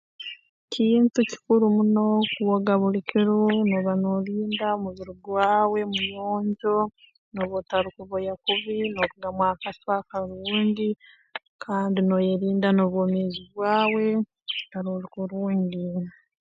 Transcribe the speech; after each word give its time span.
Kintu 0.73 1.19
kikuru 1.31 1.65
muno 1.75 2.03
kwoga 2.33 2.73
buli 2.81 2.99
kiro 3.09 3.37
nooba 3.69 3.93
noolinda 4.01 4.65
omubiri 4.75 5.13
gwawe 5.25 5.79
muyonjo 5.93 6.75
nooba 7.33 7.55
otarukoboya 7.61 8.33
kubi 8.43 8.75
noorugamu 8.91 9.43
akasu 9.51 9.87
akarungi 9.99 10.89
kandi 11.63 11.99
nooyerinda 12.01 12.69
n'obwomeezi 12.73 13.41
bwawe 13.53 14.05
kwikara 14.47 14.87
oli 14.95 15.07
kurungi 15.13 15.75
muno 15.91 16.11